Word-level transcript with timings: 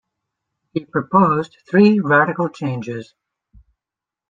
He 0.73 0.83
proposed 0.83 1.59
three 1.69 1.99
radical 1.99 2.49
changes. 2.49 3.13